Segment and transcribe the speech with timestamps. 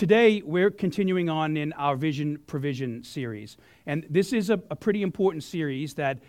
[0.00, 3.58] today we're continuing on in our Vision Provision series.
[3.84, 6.20] And this is a, a pretty important series that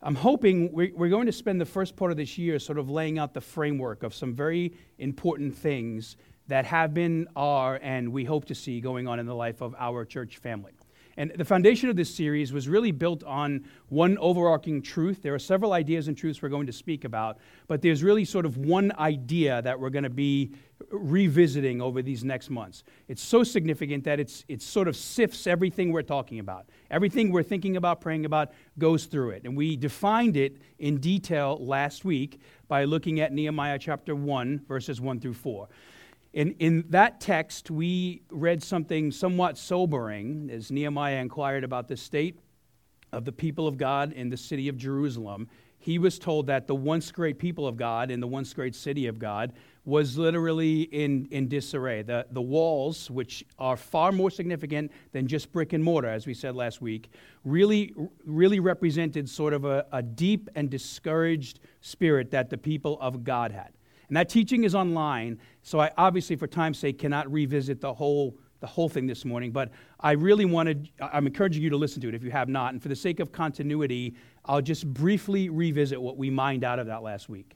[0.00, 2.88] I'm hoping we're, we're going to spend the first part of this year sort of
[2.88, 8.24] laying out the framework of some very important things that have been, are, and we
[8.24, 10.72] hope to see going on in the life of our church family.
[11.18, 15.20] And the foundation of this series was really built on one overarching truth.
[15.20, 18.46] There are several ideas and truths we're going to speak about, but there's really sort
[18.46, 20.52] of one idea that we're going to be
[20.92, 22.84] revisiting over these next months.
[23.08, 26.66] It's so significant that it's, it sort of sifts everything we're talking about.
[26.88, 29.42] Everything we're thinking about, praying about, goes through it.
[29.44, 35.00] And we defined it in detail last week by looking at Nehemiah chapter 1, verses
[35.00, 35.68] 1 through 4.
[36.32, 42.38] In, in that text, we read something somewhat sobering as Nehemiah inquired about the state
[43.12, 45.48] of the people of God in the city of Jerusalem.
[45.78, 49.06] He was told that the once great people of God in the once great city
[49.06, 52.02] of God was literally in, in disarray.
[52.02, 56.34] The, the walls, which are far more significant than just brick and mortar, as we
[56.34, 57.10] said last week,
[57.44, 57.94] really,
[58.26, 63.52] really represented sort of a, a deep and discouraged spirit that the people of God
[63.52, 63.70] had.
[64.08, 68.36] And that teaching is online, so I obviously, for time's sake, cannot revisit the whole,
[68.60, 69.70] the whole thing this morning, but
[70.00, 72.72] I really wanted, I'm encouraging you to listen to it if you have not.
[72.72, 74.14] And for the sake of continuity,
[74.46, 77.54] I'll just briefly revisit what we mined out of that last week.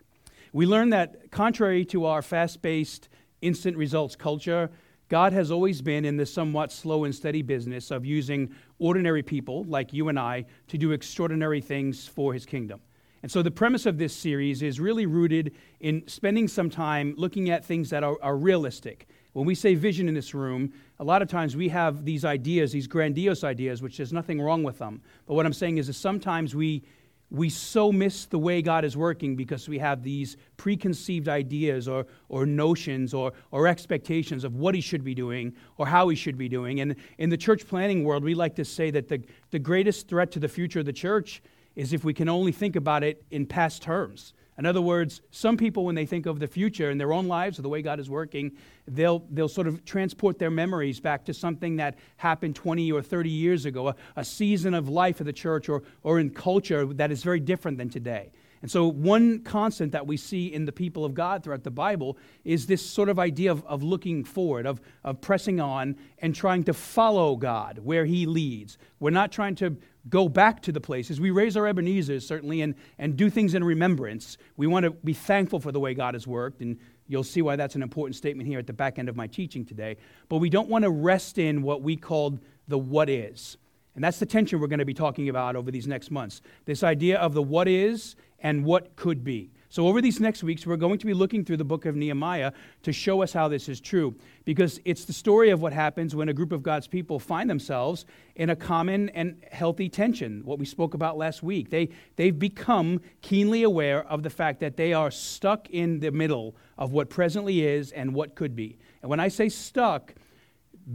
[0.53, 3.09] We learned that, contrary to our fast paced,
[3.41, 4.71] instant results culture,
[5.09, 9.65] God has always been in the somewhat slow and steady business of using ordinary people
[9.65, 12.81] like you and I to do extraordinary things for his kingdom.
[13.23, 17.51] And so the premise of this series is really rooted in spending some time looking
[17.51, 19.07] at things that are, are, realistic.
[19.33, 22.73] When we say vision in this room, a lot of times we have these ideas,
[22.73, 25.01] these grandiose ideas, which there's nothing wrong with them.
[25.27, 26.83] But what I'm saying is that sometimes we,
[27.31, 32.07] we so miss the way God is working because we have these preconceived ideas or,
[32.29, 36.37] or notions or, or expectations of what He should be doing or how He should
[36.37, 36.81] be doing.
[36.81, 40.33] And in the church planning world, we like to say that the, the greatest threat
[40.33, 41.41] to the future of the church
[41.77, 44.35] is if we can only think about it in past terms.
[44.59, 47.59] In other words, some people, when they think of the future in their own lives
[47.59, 48.53] or the way God is working,
[48.87, 53.31] they'll, they'll sort of transport their memories back to something that happened 20 or 30
[53.31, 57.11] years ago, a, a season of life of the church or, or in culture that
[57.11, 58.31] is very different than today.
[58.63, 62.17] And so, one constant that we see in the people of God throughout the Bible
[62.45, 66.63] is this sort of idea of, of looking forward, of, of pressing on and trying
[66.65, 68.79] to follow God where He leads.
[69.01, 69.77] We're not trying to
[70.09, 71.21] go back to the places.
[71.21, 74.39] We raise our Ebenezer's, certainly, and, and do things in remembrance.
[74.57, 77.57] We want to be thankful for the way God has worked, and you'll see why
[77.57, 79.97] that's an important statement here at the back end of my teaching today.
[80.29, 83.57] But we don't want to rest in what we called the what is.
[83.95, 86.41] And that's the tension we're going to be talking about over these next months.
[86.65, 89.51] This idea of the what is and what could be.
[89.73, 92.53] So, over these next weeks, we're going to be looking through the book of Nehemiah
[92.83, 94.15] to show us how this is true,
[94.45, 98.05] because it's the story of what happens when a group of God's people find themselves
[98.37, 101.71] in a common and healthy tension, what we spoke about last week.
[101.71, 106.55] They, they've become keenly aware of the fact that they are stuck in the middle
[106.77, 108.77] of what presently is and what could be.
[109.01, 110.15] And when I say stuck,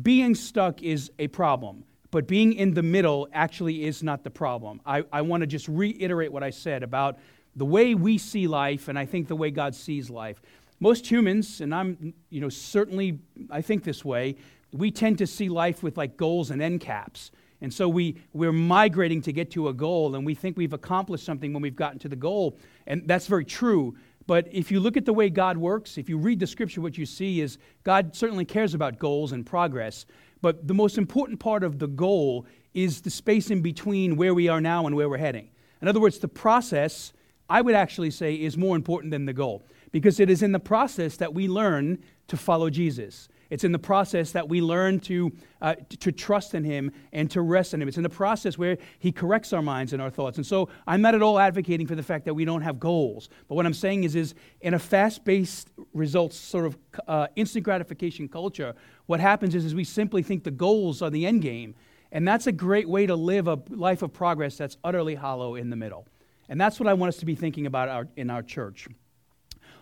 [0.03, 4.79] being stuck is a problem but being in the middle actually is not the problem.
[4.85, 7.19] I, I want to just reiterate what I said about
[7.57, 10.41] the way we see life, and I think the way God sees life.
[10.79, 13.19] Most humans, and I'm, you know, certainly
[13.49, 14.35] I think this way,
[14.71, 17.31] we tend to see life with like goals and end caps.
[17.59, 21.25] And so we, we're migrating to get to a goal, and we think we've accomplished
[21.25, 22.59] something when we've gotten to the goal.
[22.85, 23.95] And that's very true.
[24.27, 26.95] But if you look at the way God works, if you read the scripture, what
[26.95, 30.05] you see is God certainly cares about goals and progress.
[30.41, 34.47] But the most important part of the goal is the space in between where we
[34.47, 35.49] are now and where we're heading.
[35.81, 37.13] In other words, the process
[37.49, 40.59] I would actually say is more important than the goal because it is in the
[40.59, 43.29] process that we learn to follow Jesus.
[43.49, 45.31] It's in the process that we learn to,
[45.61, 47.87] uh, to trust in Him and to rest in Him.
[47.87, 50.37] It's in the process where He corrects our minds and our thoughts.
[50.37, 53.29] And so I'm not at all advocating for the fact that we don't have goals.
[53.47, 56.77] But what I'm saying is, is in a fast paced results, sort of
[57.07, 58.75] uh, instant gratification culture,
[59.05, 61.75] what happens is, is we simply think the goals are the end game.
[62.11, 65.69] And that's a great way to live a life of progress that's utterly hollow in
[65.69, 66.05] the middle.
[66.49, 68.87] And that's what I want us to be thinking about our, in our church.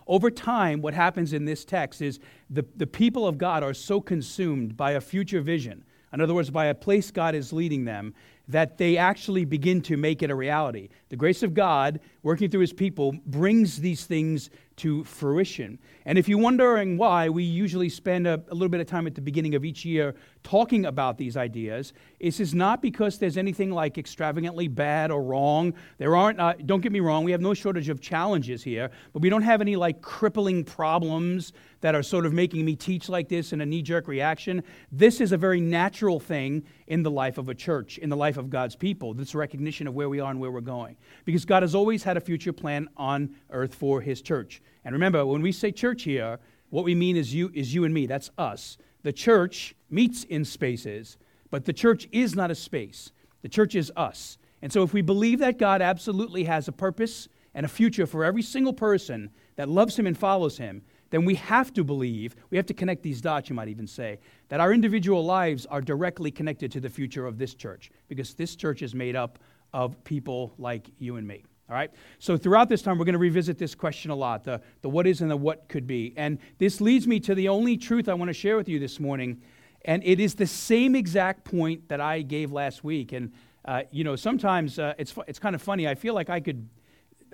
[0.06, 4.00] Over time, what happens in this text is the, the people of God are so
[4.00, 8.14] consumed by a future vision, in other words, by a place God is leading them,
[8.48, 10.88] that they actually begin to make it a reality.
[11.10, 15.78] The grace of God, working through his people, brings these things to fruition.
[16.08, 19.16] And if you're wondering why, we usually spend a, a, little bit of time at
[19.16, 20.14] the beginning of each year
[20.44, 21.92] talking about these ideas.
[22.20, 25.74] This is not because there's anything like extravagantly bad or wrong.
[25.98, 29.20] There aren't, uh, don't get me wrong, we have no shortage of challenges here, but
[29.20, 33.28] we don't have any like crippling problems that are sort of making me teach like
[33.28, 34.62] this in a knee jerk reaction.
[34.92, 38.36] This is a very natural thing in the life of a church, in the life
[38.36, 40.96] of God's people, this recognition of where we are and where we're going.
[41.24, 44.62] Because God has always had a future plan on earth for his church.
[44.86, 46.38] And remember, when we say church here,
[46.70, 48.06] what we mean is you, is you and me.
[48.06, 48.78] That's us.
[49.02, 51.18] The church meets in spaces,
[51.50, 53.10] but the church is not a space.
[53.42, 54.38] The church is us.
[54.62, 58.24] And so if we believe that God absolutely has a purpose and a future for
[58.24, 62.56] every single person that loves him and follows him, then we have to believe, we
[62.56, 66.30] have to connect these dots, you might even say, that our individual lives are directly
[66.30, 69.40] connected to the future of this church, because this church is made up
[69.72, 71.44] of people like you and me.
[71.68, 71.90] All right?
[72.18, 75.06] So throughout this time, we're going to revisit this question a lot the, the what
[75.06, 76.14] is and the what could be.
[76.16, 79.00] And this leads me to the only truth I want to share with you this
[79.00, 79.42] morning.
[79.84, 83.12] And it is the same exact point that I gave last week.
[83.12, 83.32] And,
[83.64, 85.88] uh, you know, sometimes uh, it's, it's kind of funny.
[85.88, 86.68] I feel like I could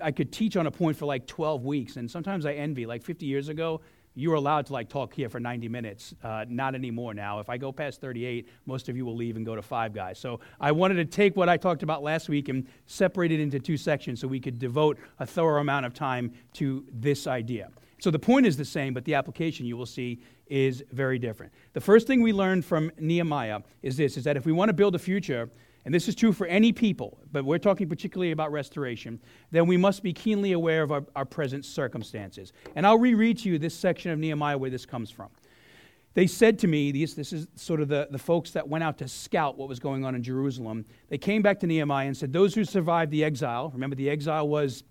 [0.01, 2.85] I could teach on a point for like 12 weeks, and sometimes I envy.
[2.85, 3.81] Like 50 years ago,
[4.15, 6.13] you were allowed to like talk here for 90 minutes.
[6.23, 7.39] Uh, not anymore now.
[7.39, 10.19] If I go past 38, most of you will leave and go to Five Guys.
[10.19, 13.59] So I wanted to take what I talked about last week and separate it into
[13.59, 17.69] two sections so we could devote a thorough amount of time to this idea.
[17.99, 21.53] So the point is the same, but the application you will see is very different.
[21.71, 24.73] The first thing we learned from Nehemiah is this: is that if we want to
[24.73, 25.49] build a future
[25.85, 29.19] and this is true for any people, but we're talking particularly about restoration,
[29.51, 32.53] then we must be keenly aware of our, our present circumstances.
[32.75, 35.29] And I'll reread to you this section of Nehemiah where this comes from.
[36.13, 38.97] They said to me, these, this is sort of the, the folks that went out
[38.99, 40.85] to scout what was going on in Jerusalem.
[41.09, 44.47] They came back to Nehemiah and said, Those who survived the exile, remember the exile
[44.47, 44.83] was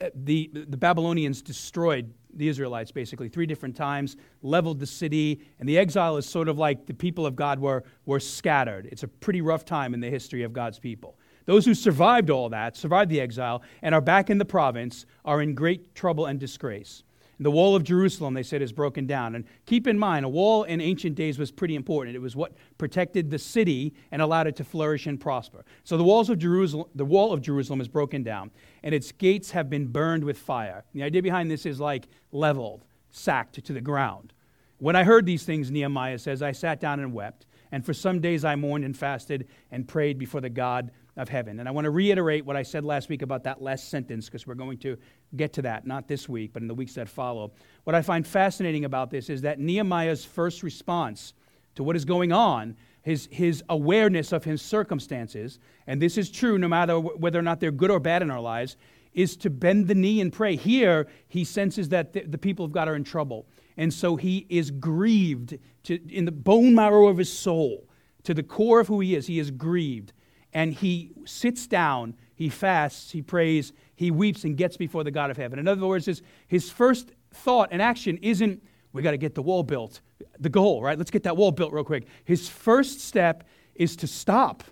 [0.00, 5.68] Uh, the, the Babylonians destroyed the Israelites basically three different times, leveled the city, and
[5.68, 8.88] the exile is sort of like the people of God were, were scattered.
[8.90, 11.18] It's a pretty rough time in the history of God's people.
[11.46, 15.42] Those who survived all that, survived the exile, and are back in the province, are
[15.42, 17.02] in great trouble and disgrace.
[17.42, 19.34] The wall of Jerusalem, they said, is broken down.
[19.34, 22.14] And keep in mind, a wall in ancient days was pretty important.
[22.14, 25.64] It was what protected the city and allowed it to flourish and prosper.
[25.82, 28.50] So the walls of Jerusalem, the wall of Jerusalem is broken down,
[28.82, 30.84] and its gates have been burned with fire.
[30.92, 34.34] The idea behind this is like leveled, sacked to the ground.
[34.76, 37.46] When I heard these things, Nehemiah says, I sat down and wept.
[37.72, 40.90] And for some days I mourned and fasted and prayed before the God
[41.20, 41.60] of heaven.
[41.60, 44.46] And I want to reiterate what I said last week about that last sentence because
[44.46, 44.96] we're going to
[45.36, 47.52] get to that, not this week, but in the weeks that follow.
[47.84, 51.34] What I find fascinating about this is that Nehemiah's first response
[51.74, 56.58] to what is going on, his, his awareness of his circumstances, and this is true
[56.58, 58.76] no matter whether or not they're good or bad in our lives,
[59.12, 60.56] is to bend the knee and pray.
[60.56, 63.46] Here, he senses that the, the people of God are in trouble.
[63.76, 67.88] And so he is grieved to, in the bone marrow of his soul,
[68.22, 69.26] to the core of who he is.
[69.26, 70.12] He is grieved
[70.52, 75.30] and he sits down, he fasts, he prays, he weeps, and gets before the God
[75.30, 75.58] of heaven.
[75.58, 78.62] In other words, his, his first thought and action isn't,
[78.92, 80.00] we got to get the wall built.
[80.38, 80.98] The goal, right?
[80.98, 82.06] Let's get that wall built real quick.
[82.24, 83.44] His first step
[83.74, 84.64] is to stop,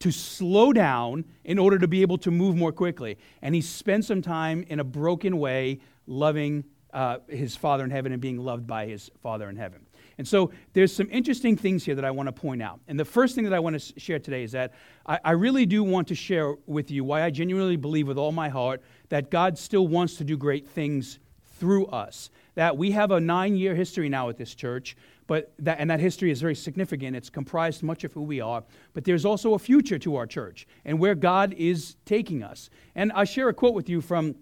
[0.00, 3.18] to slow down in order to be able to move more quickly.
[3.42, 8.12] And he spends some time in a broken way loving uh, his Father in heaven
[8.12, 9.86] and being loved by his Father in heaven.
[10.20, 12.78] And so there's some interesting things here that I want to point out.
[12.88, 14.74] And the first thing that I want to share today is that
[15.06, 18.30] I, I really do want to share with you why I genuinely believe with all
[18.30, 21.20] my heart that God still wants to do great things
[21.58, 22.28] through us.
[22.54, 24.94] That we have a nine year history now at this church,
[25.26, 27.16] but that, and that history is very significant.
[27.16, 30.66] It's comprised much of who we are, but there's also a future to our church
[30.84, 32.68] and where God is taking us.
[32.94, 34.34] And I share a quote with you from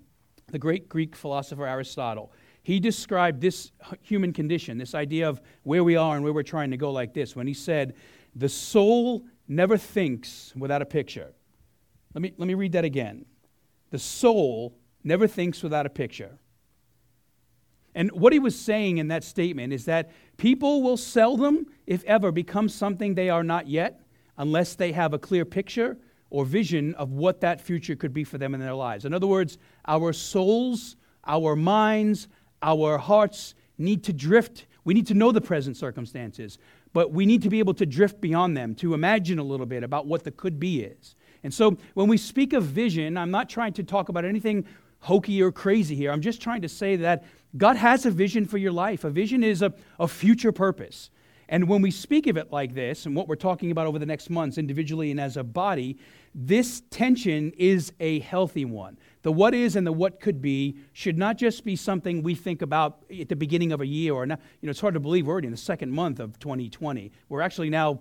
[0.51, 2.33] the great Greek philosopher Aristotle.
[2.63, 3.73] He described this
[4.03, 7.15] human condition, this idea of where we are and where we're trying to go, like
[7.15, 7.95] this when he said,
[8.35, 11.33] The soul never thinks without a picture.
[12.15, 13.25] Let me, let me read that again.
[13.91, 16.39] The soul never thinks without a picture.
[17.95, 22.31] And what he was saying in that statement is that people will seldom, if ever,
[22.31, 24.01] become something they are not yet
[24.37, 25.99] unless they have a clear picture
[26.31, 29.05] or vision of what that future could be for them in their lives.
[29.05, 30.97] In other words, our souls,
[31.27, 32.29] our minds,
[32.63, 34.67] our hearts need to drift.
[34.85, 36.59] We need to know the present circumstances,
[36.93, 39.83] but we need to be able to drift beyond them, to imagine a little bit
[39.83, 41.15] about what the could be is.
[41.43, 44.67] And so when we speak of vision, I'm not trying to talk about anything
[45.01, 46.11] hokey or crazy here.
[46.11, 47.25] I'm just trying to say that
[47.57, 49.05] God has a vision for your life.
[49.05, 51.11] A vision is a, a future purpose.
[51.49, 54.07] And when we speak of it like this, and what we're talking about over the
[54.07, 55.97] next months, individually and as a body,
[56.35, 58.99] this tension is a healthy one.
[59.29, 62.63] The what is and the what could be should not just be something we think
[62.63, 64.41] about at the beginning of a year or not.
[64.63, 67.13] You know, it's hard to believe we're already in the second month of 2020.
[67.29, 68.01] We're actually now,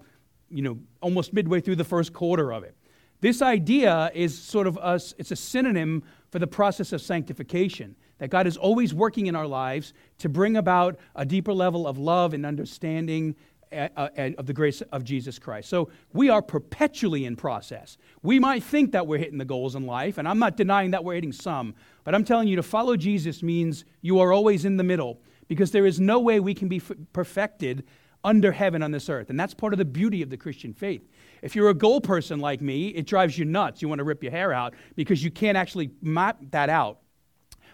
[0.49, 2.77] you know, almost midway through the first quarter of it.
[3.19, 7.97] This idea is sort of us, it's a synonym for the process of sanctification.
[8.19, 11.97] That God is always working in our lives to bring about a deeper level of
[11.97, 13.35] love and understanding
[13.71, 15.69] uh, of the grace of Jesus Christ.
[15.69, 17.97] So we are perpetually in process.
[18.23, 21.03] We might think that we're hitting the goals in life, and I'm not denying that
[21.03, 24.77] we're hitting some, but I'm telling you to follow Jesus means you are always in
[24.77, 26.81] the middle because there is no way we can be
[27.13, 27.83] perfected
[28.23, 29.29] under heaven on this earth.
[29.29, 31.07] And that's part of the beauty of the Christian faith.
[31.41, 33.81] If you're a goal person like me, it drives you nuts.
[33.81, 36.99] You want to rip your hair out because you can't actually map that out.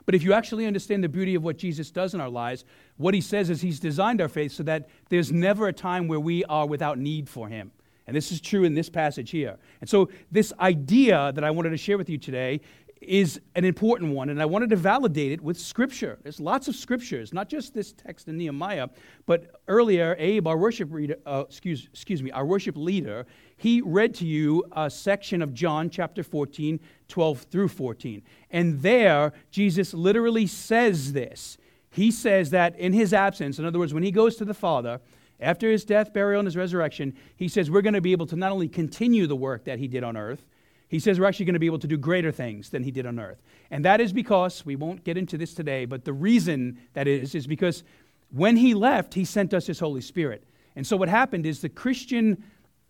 [0.05, 2.65] But if you actually understand the beauty of what Jesus does in our lives,
[2.97, 6.19] what he says is he's designed our faith so that there's never a time where
[6.19, 7.71] we are without need for him.
[8.05, 9.57] And this is true in this passage here.
[9.79, 12.59] And so, this idea that I wanted to share with you today
[13.07, 16.19] is an important one, and I wanted to validate it with Scripture.
[16.23, 18.89] There's lots of Scriptures, not just this text in Nehemiah,
[19.25, 23.25] but earlier, Abe, our worship reader, uh, excuse, excuse me, our worship leader,
[23.57, 28.21] he read to you a section of John chapter 14, 12 through 14.
[28.51, 31.57] And there, Jesus literally says this.
[31.89, 34.99] He says that in his absence, in other words, when he goes to the Father,
[35.39, 38.35] after his death, burial, and his resurrection, he says we're going to be able to
[38.35, 40.45] not only continue the work that he did on earth,
[40.93, 43.07] he says we're actually going to be able to do greater things than he did
[43.07, 43.41] on earth.
[43.71, 47.33] And that is because, we won't get into this today, but the reason that is,
[47.33, 47.83] is because
[48.29, 50.43] when he left, he sent us his Holy Spirit.
[50.75, 52.43] And so what happened is the Christian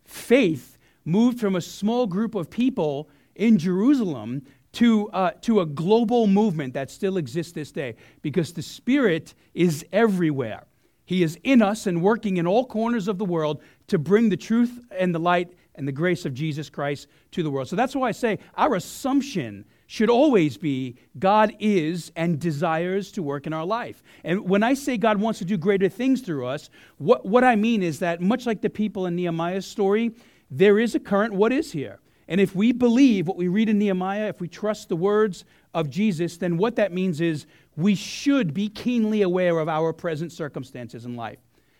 [0.03, 4.41] faith moved from a small group of people in Jerusalem
[4.73, 9.85] to, uh, to a global movement that still exists this day because the Spirit is
[9.93, 10.65] everywhere.
[11.05, 14.35] He is in us and working in all corners of the world to bring the
[14.35, 17.67] truth and the light and the grace of Jesus Christ to the world.
[17.67, 23.23] So that's why I say our assumption should always be God is and desires to
[23.23, 24.03] work in our life.
[24.23, 27.55] And when I say God wants to do greater things through us, what, what I
[27.55, 30.11] mean is that much like the people in Nehemiah's story,
[30.49, 31.99] there is a current what is here.
[32.27, 35.89] And if we believe what we read in Nehemiah, if we trust the words of
[35.89, 41.05] Jesus, then what that means is we should be keenly aware of our present circumstances
[41.05, 41.39] in life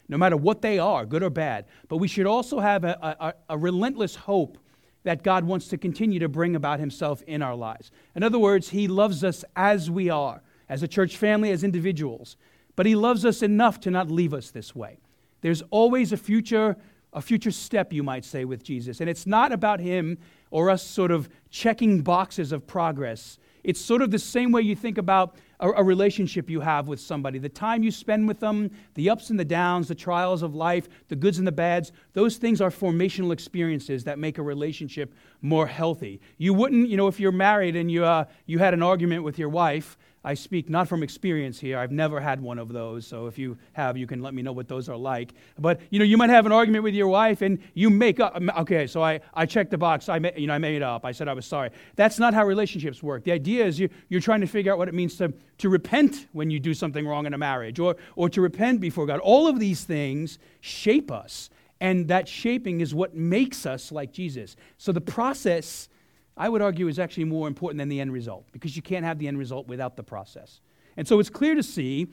[0.10, 1.66] no matter what they are, good or bad.
[1.88, 4.58] But we should also have a, a, a, relentless hope
[5.04, 7.92] that God wants to continue to bring about Himself in our lives.
[8.16, 12.38] In other words, He loves us as we are, as a church family, as individuals.
[12.76, 15.00] But He loves us enough to not leave us this way.
[15.42, 16.78] There's always a future,
[17.12, 19.02] a future step, you might say, with Jesus.
[19.02, 20.18] And it's not about Him
[20.52, 23.38] or us sort of checking boxes of progress.
[23.64, 27.00] It's sort of the same way you think about a, a, relationship you have with
[27.00, 30.54] somebody, the time you spend with them, the ups and the downs, the trials of
[30.54, 35.14] life, the goods and the bads, those things are formational experiences that make a relationship
[35.42, 36.20] more healthy.
[36.38, 39.40] You wouldn't, you know, if you're married and you, uh, you had an argument with
[39.40, 41.78] your wife, I speak not from experience here.
[41.78, 43.06] I've never had one of those.
[43.06, 45.34] So if you have, you can let me know what those are like.
[45.60, 48.36] But you know, you might have an argument with your wife and you make up.
[48.36, 50.08] Um, okay, so I, I checked the box.
[50.08, 51.04] I you know I made up.
[51.04, 51.72] I said I was sorry.
[51.96, 53.26] That's not how relationships work.
[53.26, 56.28] The idea is you, you're trying to figure out what it means to, to repent
[56.32, 59.20] when you do something wrong in a marriage or, or to repent before God.
[59.20, 61.50] All of these things shape us.
[61.82, 64.56] And that shaping is what makes us like Jesus.
[64.78, 65.90] So the process
[66.36, 69.20] I would argue is actually more important than the end result because you can't have
[69.20, 70.62] the end result without the process.
[70.98, 72.08] And so it's clear to see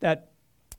[0.00, 0.30] that,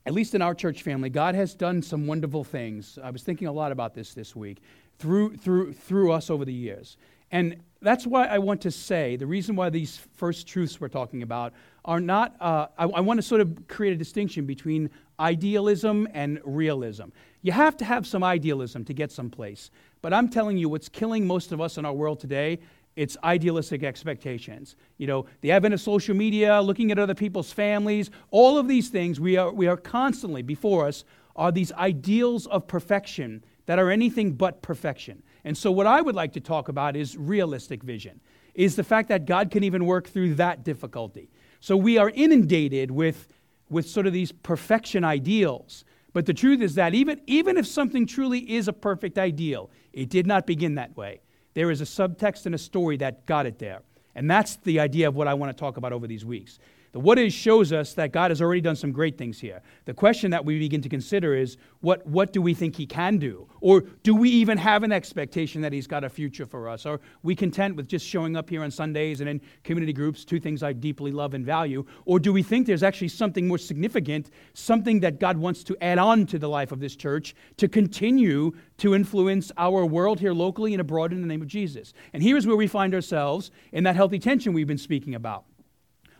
[0.06, 2.98] at least in our church family, God has done some wonderful things.
[3.02, 4.62] I was thinking a lot about this this week
[4.98, 6.96] through, through, through us over the years.
[7.30, 11.22] And that's why I want to say the reason why these first truths we're talking
[11.22, 11.52] about
[11.84, 14.90] are not, uh, I, I want to sort of create a distinction between
[15.20, 17.08] idealism and realism.
[17.42, 19.70] You have to have some idealism to get someplace.
[20.00, 22.58] But I'm telling you, what's killing most of us in our world today
[22.98, 24.74] it's idealistic expectations.
[24.96, 28.88] You know, the advent of social media, looking at other people's families, all of these
[28.88, 31.04] things we are, we are constantly before us
[31.36, 35.22] are these ideals of perfection that are anything but perfection.
[35.44, 38.18] And so, what I would like to talk about is realistic vision,
[38.54, 41.30] is the fact that God can even work through that difficulty.
[41.60, 43.28] So, we are inundated with,
[43.70, 45.84] with sort of these perfection ideals.
[46.12, 50.08] But the truth is that even, even if something truly is a perfect ideal, it
[50.08, 51.20] did not begin that way
[51.58, 53.82] there is a subtext and a story that got it there.
[54.14, 56.60] And that's the idea of what I want to talk about over these weeks.
[56.92, 59.60] The what is shows us that God has already done some great things here.
[59.84, 63.18] The question that we begin to consider is what, what do we think He can
[63.18, 63.46] do?
[63.60, 66.86] Or do we even have an expectation that He's got a future for us?
[66.86, 70.40] Are we content with just showing up here on Sundays and in community groups, two
[70.40, 71.84] things I deeply love and value?
[72.06, 75.98] Or do we think there's actually something more significant, something that God wants to add
[75.98, 80.72] on to the life of this church to continue to influence our world here locally
[80.72, 81.92] and abroad in the name of Jesus?
[82.14, 85.44] And here's where we find ourselves in that healthy tension we've been speaking about.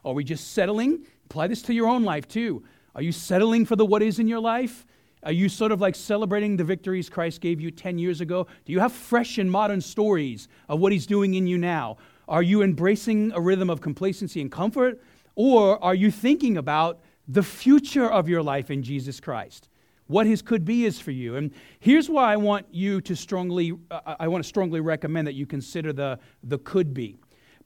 [0.08, 1.04] Are we just settling?
[1.26, 2.64] Apply this to your own life too.
[2.94, 4.86] Are you settling for the what is in your life?
[5.22, 8.46] Are you sort of like celebrating the victories Christ gave you 10 years ago?
[8.64, 11.98] Do you have fresh and modern stories of what He's doing in you now?
[12.26, 15.02] Are you embracing a rhythm of complacency and comfort?
[15.34, 19.68] Or are you thinking about the future of your life in Jesus Christ?
[20.06, 21.36] What His could be is for you.
[21.36, 25.34] And here's why I want you to strongly, uh, I want to strongly recommend that
[25.34, 27.18] you consider the, the could be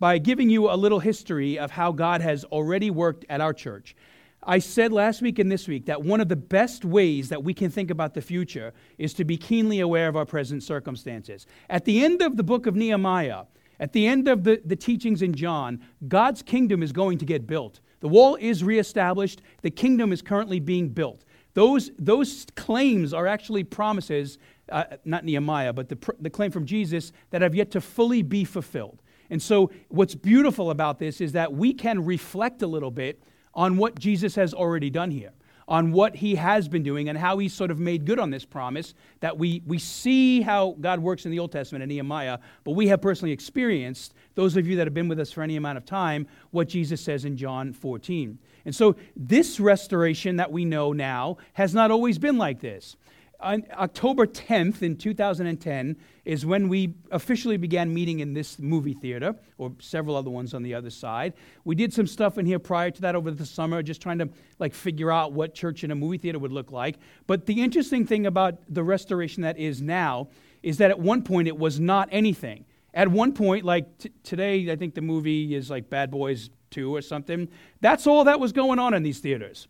[0.02, 3.94] by giving you a little history of how God has already worked at our church.
[4.42, 7.54] I said last week and this week that one of the best ways that we
[7.54, 11.46] can think about the future is to be keenly aware of our present circumstances.
[11.70, 13.44] At the end of the book of Nehemiah,
[13.78, 17.46] at the end of the, the teachings in John, God's kingdom is going to get
[17.46, 17.78] built.
[18.00, 21.24] The wall is reestablished, the kingdom is currently being built.
[21.54, 27.12] Those, those claims are actually promises, uh, not Nehemiah, but the, the claim from Jesus
[27.30, 29.00] that have yet to fully be fulfilled.
[29.32, 33.22] And so, what's beautiful about this is that we can reflect a little bit
[33.54, 35.30] on what Jesus has already done here,
[35.66, 38.44] on what he has been doing, and how he's sort of made good on this
[38.44, 42.72] promise that we, we see how God works in the Old Testament in Nehemiah, but
[42.72, 45.78] we have personally experienced, those of you that have been with us for any amount
[45.78, 48.38] of time, what Jesus says in John 14.
[48.66, 52.96] And so, this restoration that we know now has not always been like this
[53.42, 59.34] on October 10th in 2010 is when we officially began meeting in this movie theater,
[59.58, 61.34] or several other ones on the other side.
[61.64, 64.28] We did some stuff in here prior to that over the summer, just trying to
[64.58, 66.98] like figure out what church in a movie theater would look like.
[67.26, 70.28] But the interesting thing about the restoration that is now
[70.62, 72.64] is that at one point it was not anything.
[72.94, 76.94] At one point, like t- today, I think the movie is like Bad Boys 2
[76.94, 77.48] or something.
[77.80, 79.66] That's all that was going on in these theaters.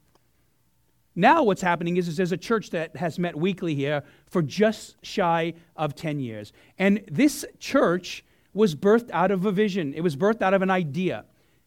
[1.14, 4.96] Now, what's happening is, is there's a church that has met weekly here for just
[5.04, 6.52] shy of 10 years.
[6.78, 10.70] And this church was birthed out of a vision, it was birthed out of an
[10.70, 11.24] idea.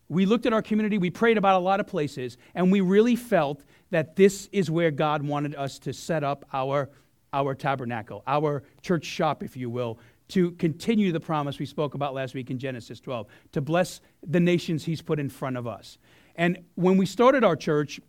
[0.07, 3.15] We looked at our community, we prayed about a lot of places, and we really
[3.15, 6.89] felt that this is where God wanted us to set up our,
[7.33, 9.97] our tabernacle, our church shop, if you will,
[10.27, 14.39] to continue the promise we spoke about last week in Genesis 12, to bless the
[14.39, 15.97] nations He's put in front of us.
[16.35, 17.99] And when we started our church,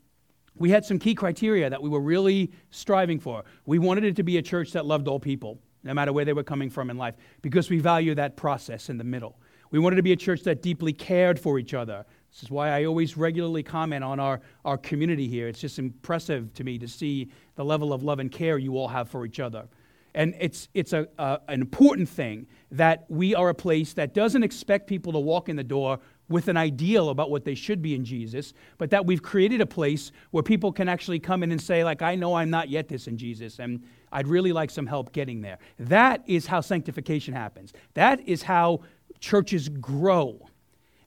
[0.58, 3.44] we had some key criteria that we were really striving for.
[3.64, 6.32] We wanted it to be a church that loved all people, no matter where they
[6.32, 9.38] were coming from in life, because we value that process in the middle.
[9.70, 12.04] We wanted to be a church that deeply cared for each other.
[12.30, 15.48] This is why I always regularly comment on our, our community here.
[15.48, 18.88] It's just impressive to me to see the level of love and care you all
[18.88, 19.66] have for each other.
[20.14, 24.42] And it's, it's a, a, an important thing that we are a place that doesn't
[24.42, 27.94] expect people to walk in the door with an ideal about what they should be
[27.94, 31.60] in Jesus, but that we've created a place where people can actually come in and
[31.60, 34.86] say, like, I know I'm not yet this in Jesus, and I'd really like some
[34.86, 35.58] help getting there.
[35.78, 37.72] That is how sanctification happens.
[37.94, 38.80] That is how
[39.20, 40.48] churches grow.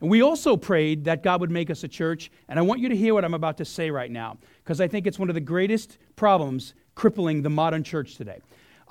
[0.02, 2.88] And we also prayed that God would make us a church, and I want you
[2.88, 5.36] to hear what I'm about to say right now, because I think it's one of
[5.36, 8.40] the greatest problems crippling the modern church today.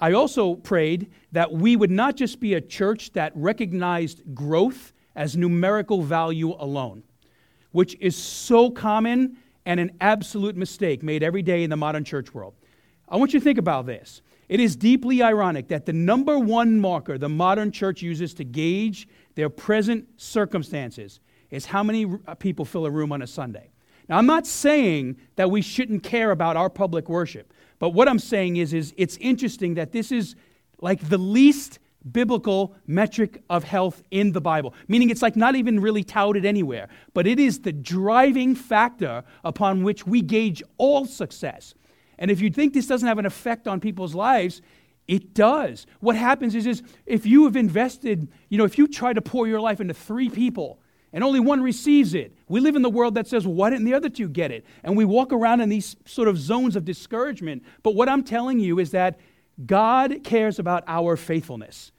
[0.00, 5.36] I also prayed that we would not just be a church that recognized growth as
[5.36, 7.02] numerical value alone,
[7.72, 12.32] which is so common and an absolute mistake made every day in the modern church
[12.32, 12.54] world.
[13.08, 14.22] I want you to think about this.
[14.48, 19.08] It is deeply ironic that the number one marker the modern church uses to gauge
[19.34, 21.18] their present circumstances
[21.50, 23.70] is how many uh, people fill a room on a Sunday.
[24.08, 28.20] Now, I'm not saying that we shouldn't care about our public worship, but what I'm
[28.20, 30.36] saying is, is it's interesting that this is
[30.80, 31.80] like the least
[32.12, 36.88] biblical metric of health in the Bible, meaning it's like not even really touted anywhere,
[37.14, 41.74] but it is the driving factor upon which we gauge all success.
[42.18, 44.60] And if you think this doesn't have an effect on people's lives,
[45.06, 45.86] it does.
[46.00, 49.48] What happens is, is if you have invested, you know, if you try to pour
[49.48, 50.80] your life into three people
[51.12, 53.86] and only one receives it, we live in the world that says, well, why didn't
[53.86, 54.66] the other two get it?
[54.84, 57.62] And we walk around in these sort of zones of discouragement.
[57.82, 59.18] But what I'm telling you is that
[59.64, 61.90] God cares about our faithfulness,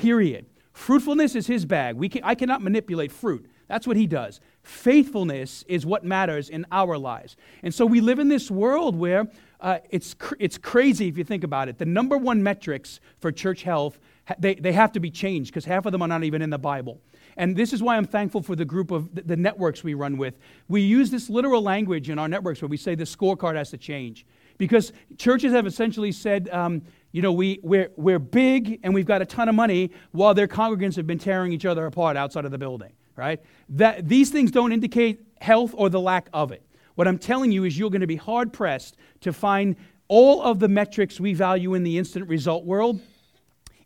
[0.00, 0.46] period.
[0.72, 1.96] Fruitfulness is his bag.
[1.96, 3.46] We can, I cannot manipulate fruit.
[3.68, 4.40] That's what he does.
[4.62, 7.36] Faithfulness is what matters in our lives.
[7.62, 9.28] And so we live in this world where
[9.60, 11.78] uh, it's, cr- it's crazy if you think about it.
[11.78, 14.00] The number one metrics for church health,
[14.38, 16.58] they, they have to be changed because half of them are not even in the
[16.58, 16.98] Bible.
[17.36, 20.38] And this is why I'm thankful for the group of the networks we run with.
[20.68, 23.78] We use this literal language in our networks where we say the scorecard has to
[23.78, 24.26] change.
[24.58, 29.22] Because churches have essentially said, um, you know, we, we're, we're big and we've got
[29.22, 32.50] a ton of money while their congregants have been tearing each other apart outside of
[32.50, 33.40] the building, right?
[33.70, 36.64] That, these things don't indicate health or the lack of it.
[36.94, 39.76] What I'm telling you is you're going to be hard pressed to find
[40.08, 43.00] all of the metrics we value in the instant result world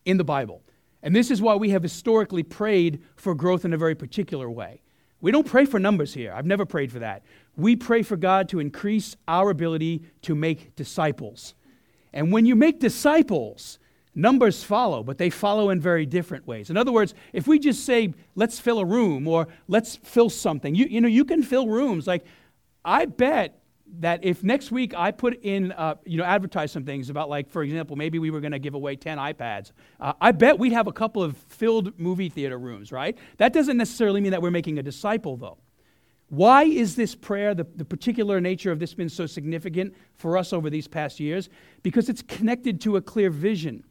[0.04, 0.62] in the Bible.
[1.02, 4.80] And this is why we have historically prayed for growth in a very particular way.
[5.20, 6.32] We don't pray for numbers here.
[6.32, 7.24] I've never prayed for that.
[7.56, 11.54] We pray for God to increase our ability to make disciples.
[12.14, 13.78] And when you make disciples,
[14.14, 16.70] numbers follow, but they follow in very different ways.
[16.70, 20.74] In other words, if we just say, let's fill a room or let's fill something,
[20.74, 22.06] you, you know, you can fill rooms.
[22.06, 22.24] Like,
[22.84, 23.60] I bet
[23.98, 27.50] that if next week I put in, uh, you know, advertise some things about, like,
[27.50, 30.72] for example, maybe we were going to give away 10 iPads, uh, I bet we'd
[30.72, 33.18] have a couple of filled movie theater rooms, right?
[33.38, 35.58] That doesn't necessarily mean that we're making a disciple, though.
[36.34, 40.52] Why is this prayer, the, the particular nature of this, been so significant for us
[40.52, 41.48] over these past years?
[41.84, 43.84] Because it's connected to a clear vision.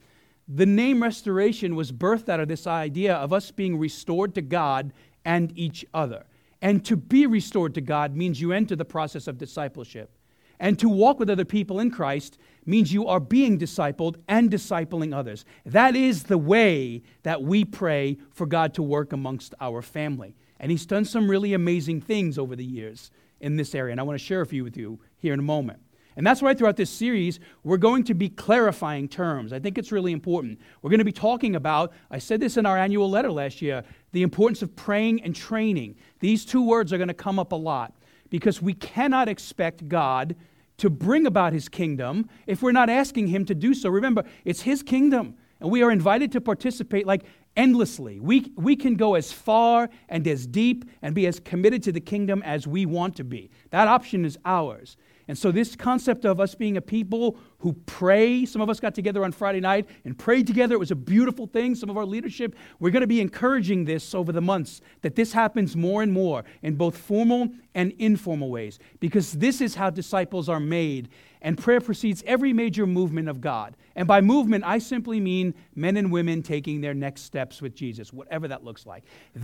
[0.50, 4.92] The name restoration was birthed out of this idea of us being restored to God
[5.24, 6.26] and each other.
[6.62, 10.18] And to be restored to God means you enter the process of discipleship.
[10.60, 15.16] And to walk with other people in Christ means you are being discipled and discipling
[15.16, 15.46] others.
[15.66, 20.36] That is the way that we pray for God to work amongst our family.
[20.64, 23.92] And he's done some really amazing things over the years in this area.
[23.92, 25.82] And I want to share a few with you here in a moment.
[26.16, 29.52] And that's why throughout this series, we're going to be clarifying terms.
[29.52, 30.62] I think it's really important.
[30.82, 33.84] We're going to be talking about, I said this in our annual letter last year,
[34.14, 35.98] the importance of praying and training.
[36.22, 37.94] These two words are going to come up a lot
[38.30, 40.34] because we cannot expect God
[40.78, 43.90] to bring about his kingdom if we're not asking him to do so.
[43.90, 45.36] Remember, it's his kingdom.
[45.60, 47.24] And we are invited to participate like
[47.56, 48.20] endlessly.
[48.20, 52.02] We, we can go as far and as deep and be as committed to the
[52.02, 53.52] kingdom as we want to be.
[53.70, 54.98] That option is ours.
[55.28, 58.94] And so, this concept of us being a people who pray, some of us got
[58.94, 60.76] together on Friday night and prayed together.
[60.76, 61.76] It was a beautiful thing.
[61.76, 65.32] Some of our leadership, we're going to be encouraging this over the months, that this
[65.32, 70.50] happens more and more in both formal and informal ways, because this is how disciples
[70.50, 71.10] are made.
[71.42, 73.76] And prayer precedes every major movement of God.
[73.96, 78.14] And by movement, I simply mean men and women taking their next steps with Jesus,
[78.14, 79.04] whatever that looks like.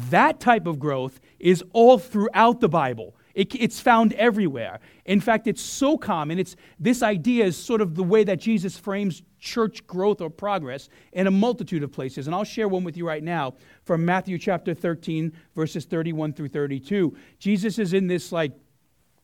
[0.10, 3.16] That type of growth is all throughout the Bible.
[3.34, 4.80] It, it's found everywhere.
[5.06, 6.40] In fact, it's so common.
[6.40, 10.90] It's, this idea is sort of the way that Jesus frames church growth or progress
[11.14, 12.28] in a multitude of places.
[12.28, 16.50] And I'll share one with you right now from Matthew chapter 13, verses 31 through
[16.50, 17.16] 32.
[17.40, 18.52] Jesus is in this, like,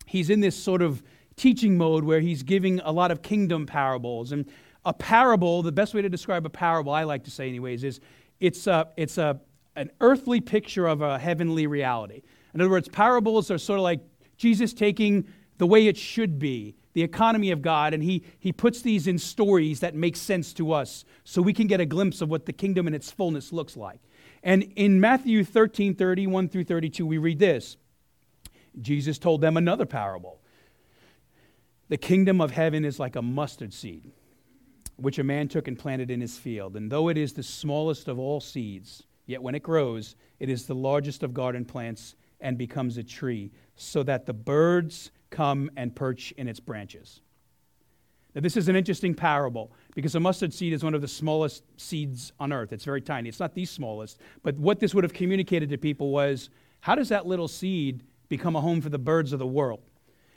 [0.06, 1.04] he's in this sort of
[1.36, 4.32] teaching mode where he's giving a lot of kingdom parables.
[4.32, 4.46] And
[4.86, 8.00] a parable, the best way to describe a parable, I like to say, anyways, is
[8.39, 9.39] it's, a, it's a,
[9.76, 12.22] an earthly picture of a heavenly reality.
[12.56, 14.00] In other words, parables are sort of like
[14.38, 18.82] Jesus taking the way it should be, the economy of God, and he, he puts
[18.82, 22.30] these in stories that make sense to us so we can get a glimpse of
[22.30, 24.00] what the kingdom in its fullness looks like.
[24.41, 27.78] And in Matthew 13 31 through 32, we read this
[28.82, 30.39] Jesus told them another parable.
[31.89, 34.12] The kingdom of heaven is like a mustard seed
[34.98, 36.76] which a man took and planted in his field.
[36.76, 40.65] And though it is the smallest of all seeds, yet when it grows, it is
[40.65, 42.15] the largest of garden plants
[42.46, 47.22] and becomes a tree, so that the birds come and perch in its branches.
[48.36, 51.64] Now, this is an interesting parable because a mustard seed is one of the smallest
[51.78, 52.72] seeds on earth.
[52.72, 53.30] It's very tiny.
[53.30, 54.20] It's not the smallest.
[54.44, 58.56] But what this would have communicated to people was how does that little seed become
[58.56, 59.82] a home for the birds of the world?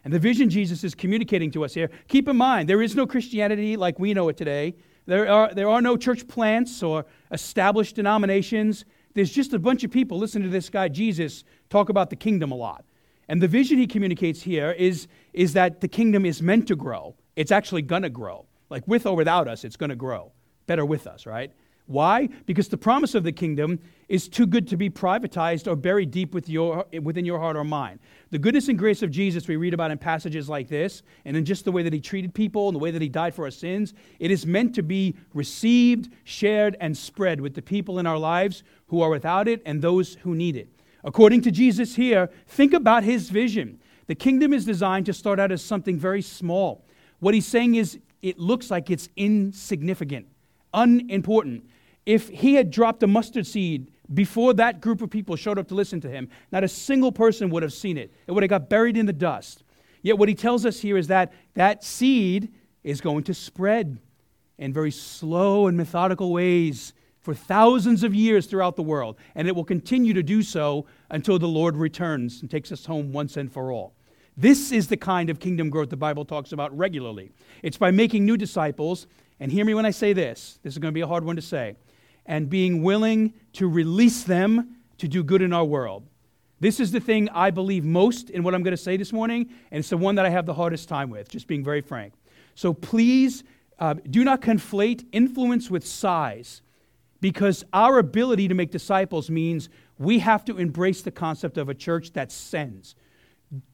[0.05, 3.07] And the vision Jesus is communicating to us here, keep in mind, there is no
[3.07, 4.77] Christianity like we know it today.
[5.05, 8.87] There are, there are no church plants or established denominations.
[9.14, 12.52] There's just a bunch of people listening to this guy, Jesus, talk about the kingdom
[12.52, 12.85] a lot.
[13.28, 17.14] And the vision he communicates here is, is that the kingdom is meant to grow.
[17.37, 18.46] It's actually going to grow.
[18.70, 20.33] Like with or without us, it's going to grow.
[20.66, 21.52] Better with us, right?
[21.88, 22.28] Why?
[22.44, 26.35] Because the promise of the kingdom is too good to be privatized or buried deep
[26.35, 28.00] with your, within your heart or mind.
[28.31, 31.46] The goodness and grace of Jesus we read about in passages like this, and in
[31.46, 33.50] just the way that he treated people and the way that he died for our
[33.50, 38.18] sins, it is meant to be received, shared, and spread with the people in our
[38.18, 40.68] lives who are without it and those who need it.
[41.04, 43.80] According to Jesus here, think about his vision.
[44.06, 46.84] The kingdom is designed to start out as something very small.
[47.20, 50.26] What he's saying is, it looks like it's insignificant,
[50.74, 51.68] unimportant.
[52.04, 55.74] If he had dropped a mustard seed before that group of people showed up to
[55.74, 58.12] listen to him, not a single person would have seen it.
[58.26, 59.62] It would have got buried in the dust.
[60.02, 63.98] Yet what he tells us here is that that seed is going to spread
[64.56, 66.92] in very slow and methodical ways
[67.28, 71.38] for thousands of years throughout the world, and it will continue to do so until
[71.38, 73.92] the Lord returns and takes us home once and for all.
[74.34, 77.32] This is the kind of kingdom growth the Bible talks about regularly.
[77.62, 79.06] It's by making new disciples,
[79.40, 81.36] and hear me when I say this, this is going to be a hard one
[81.36, 81.76] to say,
[82.24, 86.06] and being willing to release them to do good in our world.
[86.60, 89.50] This is the thing I believe most in what I'm going to say this morning,
[89.70, 92.14] and it's the one that I have the hardest time with, just being very frank.
[92.54, 93.44] So please
[93.78, 96.62] uh, do not conflate influence with size,
[97.20, 101.74] because our ability to make disciples means we have to embrace the concept of a
[101.74, 102.94] church that sends.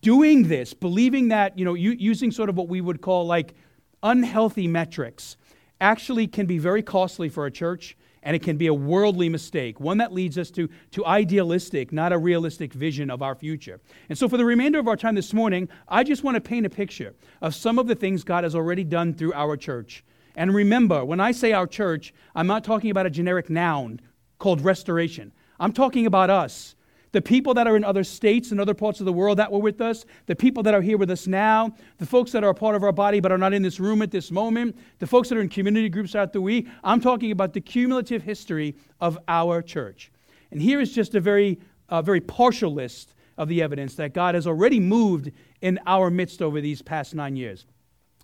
[0.00, 3.54] Doing this, believing that, you know, using sort of what we would call like
[4.02, 5.36] unhealthy metrics,
[5.80, 9.78] actually can be very costly for a church and it can be a worldly mistake,
[9.78, 13.80] one that leads us to, to idealistic, not a realistic vision of our future.
[14.08, 16.64] And so, for the remainder of our time this morning, I just want to paint
[16.64, 20.04] a picture of some of the things God has already done through our church.
[20.34, 24.00] And remember, when I say our church, I'm not talking about a generic noun
[24.38, 25.32] called restoration.
[25.60, 26.74] I'm talking about us
[27.14, 29.60] the people that are in other states and other parts of the world that were
[29.60, 32.54] with us, the people that are here with us now, the folks that are a
[32.54, 35.28] part of our body but are not in this room at this moment, the folks
[35.28, 36.66] that are in community groups throughout the week.
[36.82, 40.10] I'm talking about the cumulative history of our church.
[40.50, 44.34] And here is just a very, a very partial list of the evidence that God
[44.34, 47.64] has already moved in our midst over these past nine years.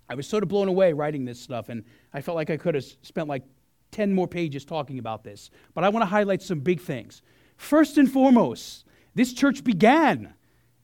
[0.09, 2.75] I was sort of blown away writing this stuff, and I felt like I could
[2.75, 3.43] have spent like
[3.91, 5.49] 10 more pages talking about this.
[5.73, 7.21] But I want to highlight some big things.
[7.57, 10.33] First and foremost, this church began.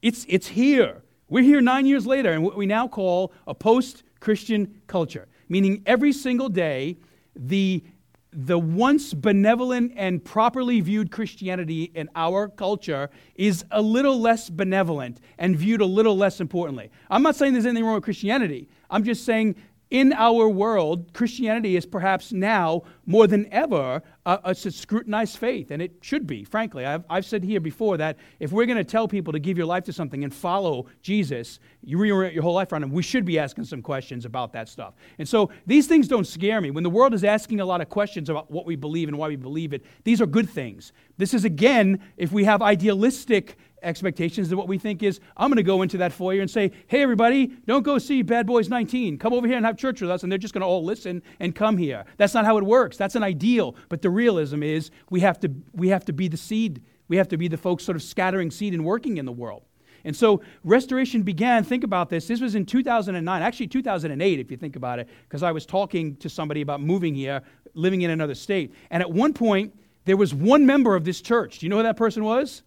[0.01, 1.03] It's, it's here.
[1.29, 5.83] We're here nine years later in what we now call a post Christian culture, meaning
[5.85, 6.97] every single day,
[7.35, 7.83] the,
[8.31, 15.19] the once benevolent and properly viewed Christianity in our culture is a little less benevolent
[15.37, 16.91] and viewed a little less importantly.
[17.09, 18.69] I'm not saying there's anything wrong with Christianity.
[18.89, 19.55] I'm just saying
[19.89, 25.81] in our world, Christianity is perhaps now more than ever a, a scrutinized faith, and
[25.81, 26.85] it should be, frankly.
[26.85, 29.65] I've, I've said here before that if we're going to tell people to give your
[29.65, 33.23] life to something and follow Jesus, you reorient your whole life around him, we should
[33.23, 34.93] be asking some questions about that stuff.
[35.19, 36.69] And so these things don't scare me.
[36.69, 39.29] When the world is asking a lot of questions about what we believe and why
[39.29, 40.91] we believe it, these are good things.
[41.17, 45.57] This is, again, if we have idealistic expectations of what we think is I'm going
[45.57, 49.17] to go into that foyer and say, hey, everybody, don't go see Bad Boys 19.
[49.17, 51.21] Come over here and have church with us, and they're just going to all listen
[51.39, 52.05] and come here.
[52.17, 52.97] That's not how it works.
[52.97, 53.75] That's an ideal.
[53.89, 56.81] But the realism is we have to, we have to be the seed.
[57.07, 59.63] We have to be the folks sort of scattering seed and working in the world.
[60.03, 61.63] And so restoration began.
[61.63, 62.27] Think about this.
[62.27, 66.15] This was in 2009, actually 2008, if you think about it, because I was talking
[66.17, 67.41] to somebody about moving here,
[67.73, 68.73] living in another state.
[68.89, 69.73] And at one point,
[70.05, 71.59] there was one member of this church.
[71.59, 72.63] Do you know who that person was?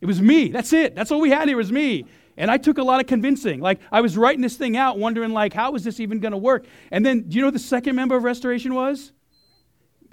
[0.00, 0.48] It was me.
[0.48, 0.94] That's it.
[0.94, 2.06] That's all we had here was me.
[2.36, 3.60] And I took a lot of convincing.
[3.60, 6.38] Like I was writing this thing out, wondering like, how is this even going to
[6.38, 6.64] work?
[6.90, 9.12] And then, do you know the second member of Restoration was?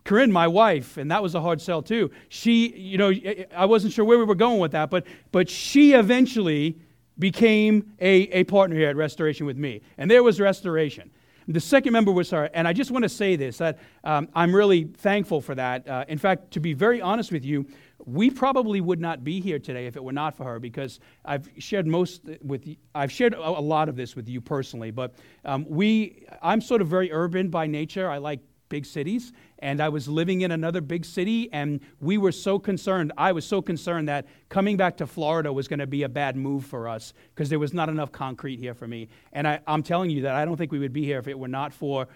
[0.03, 2.09] Corinne, my wife, and that was a hard sell too.
[2.29, 3.11] She, you know,
[3.55, 6.79] I wasn't sure where we were going with that, but but she eventually
[7.19, 11.11] became a, a partner here at Restoration with me, and there was Restoration.
[11.49, 14.55] The second member was her, and I just want to say this that um, I'm
[14.55, 15.87] really thankful for that.
[15.87, 17.65] Uh, in fact, to be very honest with you,
[18.07, 21.49] we probably would not be here today if it were not for her because I've
[21.57, 22.65] shared most with
[22.95, 24.91] I've shared a lot of this with you personally.
[24.91, 28.09] But um, we, I'm sort of very urban by nature.
[28.09, 28.39] I like
[28.69, 33.11] big cities, and I was living in another big city, and we were so concerned.
[33.17, 36.37] I was so concerned that coming back to Florida was going to be a bad
[36.37, 39.09] move for us because there was not enough concrete here for me.
[39.33, 41.37] And I, I'm telling you that I don't think we would be here if it
[41.37, 42.07] were not for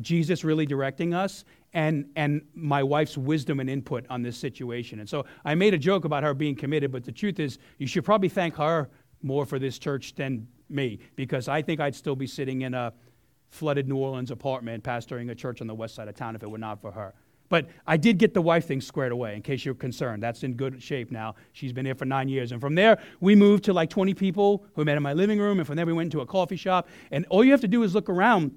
[0.00, 5.00] Jesus really directing us and, and my wife's wisdom and input on this situation.
[5.00, 7.86] And so I made a joke about her being committed, but the truth is, you
[7.86, 8.88] should probably thank her
[9.22, 12.92] more for this church than me, because I think I'd still be sitting in a
[13.48, 16.50] flooded New Orleans apartment pastoring a church on the west side of town if it
[16.50, 17.14] were not for her.
[17.48, 20.22] But I did get the wife thing squared away, in case you're concerned.
[20.22, 21.34] That's in good shape now.
[21.52, 22.52] She's been here for nine years.
[22.52, 25.58] And from there, we moved to like 20 people who met in my living room.
[25.58, 26.88] And from there, we went into a coffee shop.
[27.10, 28.52] And all you have to do is look around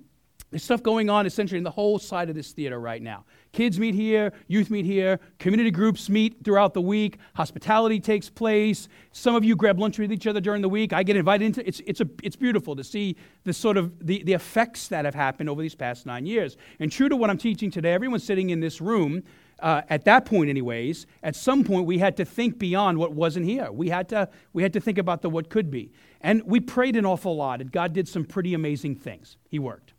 [0.54, 3.26] there's stuff going on essentially in the whole side of this theater right now.
[3.54, 8.88] Kids meet here, youth meet here, community groups meet throughout the week, hospitality takes place.
[9.12, 10.94] Some of you grab lunch with each other during the week.
[10.94, 14.24] I get invited into it's it's a it's beautiful to see the sort of the,
[14.24, 16.56] the effects that have happened over these past nine years.
[16.80, 19.24] And true to what I'm teaching today, everyone sitting in this room,
[19.60, 23.46] uh, at that point anyways, at some point we had to think beyond what wasn't
[23.46, 23.72] here.
[23.72, 25.92] We had to we had to think about the what could be.
[26.22, 29.38] And we prayed an awful lot, and God did some pretty amazing things.
[29.50, 29.93] He worked.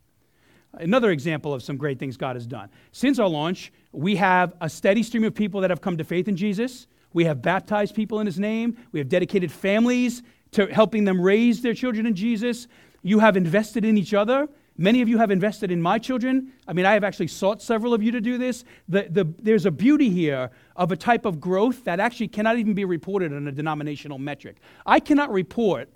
[0.79, 2.69] Another example of some great things God has done.
[2.91, 6.27] Since our launch, we have a steady stream of people that have come to faith
[6.27, 6.87] in Jesus.
[7.13, 8.77] We have baptized people in his name.
[8.91, 12.67] We have dedicated families to helping them raise their children in Jesus.
[13.03, 14.49] You have invested in each other.
[14.77, 16.51] Many of you have invested in my children.
[16.67, 18.65] I mean, I have actually sought several of you to do this.
[18.89, 22.73] The, the, there's a beauty here of a type of growth that actually cannot even
[22.73, 24.57] be reported on a denominational metric.
[24.85, 25.89] I cannot report,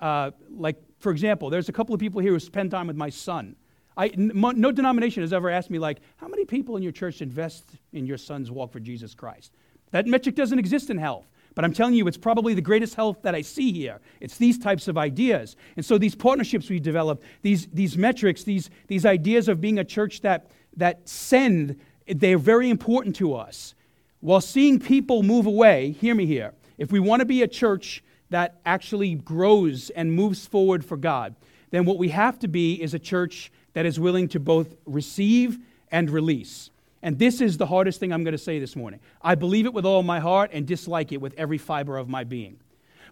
[0.00, 3.10] uh, like, for example, there's a couple of people here who spend time with my
[3.10, 3.54] son.
[3.96, 7.64] I, no denomination has ever asked me, like, how many people in your church invest
[7.92, 9.52] in your son's walk for Jesus Christ?
[9.90, 11.26] That metric doesn't exist in health.
[11.54, 14.00] But I'm telling you, it's probably the greatest health that I see here.
[14.20, 15.56] It's these types of ideas.
[15.76, 19.84] And so these partnerships we develop, these, these metrics, these, these ideas of being a
[19.84, 23.74] church that, that send, they're very important to us.
[24.20, 28.04] While seeing people move away, hear me here, if we want to be a church
[28.28, 31.36] that actually grows and moves forward for God,
[31.70, 35.58] then what we have to be is a church that is willing to both receive
[35.90, 36.70] and release.
[37.02, 39.00] And this is the hardest thing I'm going to say this morning.
[39.20, 42.24] I believe it with all my heart and dislike it with every fiber of my
[42.24, 42.58] being.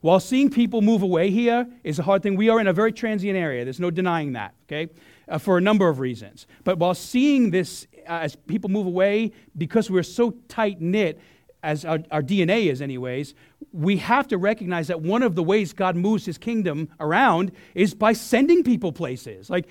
[0.00, 2.92] While seeing people move away here is a hard thing, we are in a very
[2.92, 3.64] transient area.
[3.64, 4.90] There's no denying that, okay?
[5.28, 6.46] Uh, for a number of reasons.
[6.64, 11.20] But while seeing this uh, as people move away, because we're so tight knit,
[11.64, 13.34] as our, our DNA is, anyways,
[13.72, 17.94] we have to recognize that one of the ways God moves his kingdom around is
[17.94, 19.48] by sending people places.
[19.48, 19.66] Like,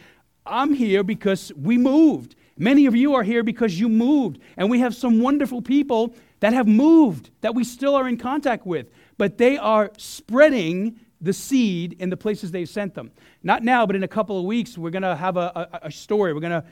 [0.45, 2.35] I'm here because we moved.
[2.57, 6.53] Many of you are here because you moved, and we have some wonderful people that
[6.53, 11.95] have moved that we still are in contact with, but they are spreading the seed
[11.99, 13.11] in the places they've sent them.
[13.43, 15.91] Not now, but in a couple of weeks, we're going to have a, a, a,
[15.91, 16.33] story.
[16.33, 16.65] We're going to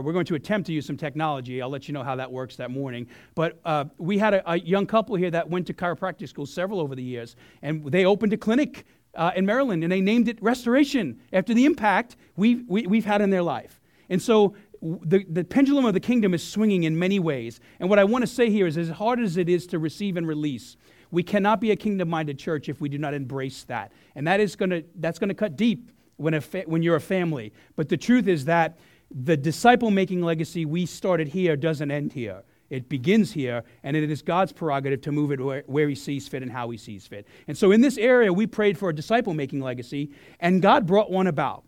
[0.00, 1.60] we're going to attempt to use some technology.
[1.62, 3.08] I'll let you know how that works that morning.
[3.34, 6.80] But uh, we had a, a, young couple here that went to chiropractic school several
[6.80, 8.84] over the years, and they opened a clinic
[9.16, 12.98] uh, in Maryland, and they named it Restoration after the impact we've, we, have we
[12.98, 13.80] have had in their life.
[14.08, 17.60] And so the, the pendulum of the kingdom is swinging in many ways.
[17.80, 20.16] And what I want to say here is as hard as it is to receive
[20.16, 20.76] and release,
[21.10, 23.92] we cannot be a kingdom minded church if we do not embrace that.
[24.14, 27.00] And that is to, that's going to cut deep when, a fa- when you're a
[27.00, 27.52] family.
[27.76, 28.78] But the truth is that
[29.10, 32.42] the disciple making legacy we started here doesn't end here.
[32.70, 36.26] It begins here, and it is God's prerogative to move it where, where, He sees
[36.26, 37.26] fit and how He sees fit.
[37.46, 41.10] And so, in this area, we prayed for a disciple making legacy, and God brought
[41.10, 41.64] one about.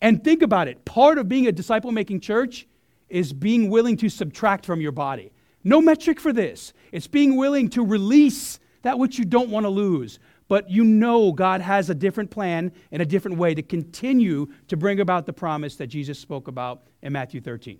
[0.00, 2.66] And think about it part of being a disciple making church
[3.08, 5.32] is being willing to subtract from your body.
[5.62, 6.72] No metric for this.
[6.90, 10.18] It's being willing to release that which you don't want to lose.
[10.48, 14.76] But you know God has a different plan and a different way to continue to
[14.76, 17.78] bring about the promise that Jesus spoke about in Matthew 13.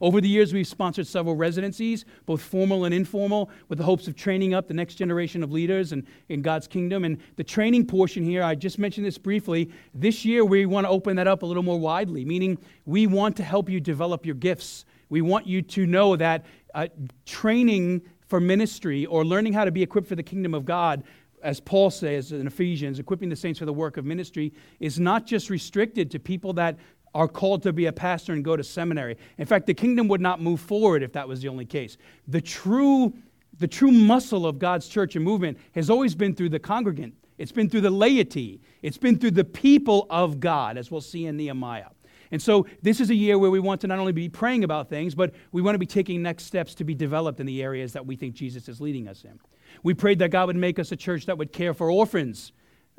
[0.00, 4.16] Over the years, we've sponsored several residencies, both formal and informal, with the hopes of
[4.16, 7.04] training up the next generation of leaders in, in God's kingdom.
[7.04, 9.70] And the training portion here, I just mentioned this briefly.
[9.94, 13.36] This year, we want to open that up a little more widely, meaning we want
[13.36, 14.86] to help you develop your gifts.
[15.10, 16.86] We want you to know that uh,
[17.26, 21.04] training for ministry or learning how to be equipped for the kingdom of God
[21.42, 25.26] as Paul says in Ephesians, equipping the saints for the work of ministry is not
[25.26, 26.78] just restricted to people that
[27.14, 29.16] are called to be a pastor and go to seminary.
[29.38, 31.96] In fact, the kingdom would not move forward if that was the only case.
[32.28, 33.12] The true,
[33.58, 37.52] the true muscle of God's church and movement has always been through the congregant, it's
[37.52, 41.36] been through the laity, it's been through the people of God, as we'll see in
[41.36, 41.86] Nehemiah.
[42.32, 44.88] And so, this is a year where we want to not only be praying about
[44.88, 47.92] things, but we want to be taking next steps to be developed in the areas
[47.94, 49.40] that we think Jesus is leading us in.
[49.82, 52.52] We prayed that God would make us a church that would care for orphans,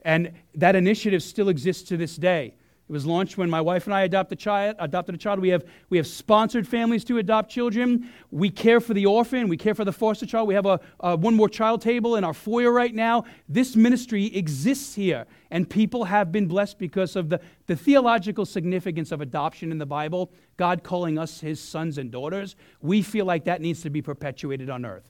[0.04, 2.56] and that initiative still exists to this day.
[2.91, 4.75] It was launched when my wife and I adopted a child.
[4.77, 5.39] Adopted a child.
[5.39, 8.10] We have we have sponsored families to adopt children.
[8.32, 9.47] We care for the orphan.
[9.47, 10.49] We care for the foster child.
[10.49, 13.23] We have a, a one more child table in our foyer right now.
[13.47, 19.13] This ministry exists here, and people have been blessed because of the, the theological significance
[19.13, 20.30] of adoption in the Bible.
[20.58, 22.58] God calling us His sons and daughters.
[22.82, 25.08] We feel like that needs to be perpetuated on earth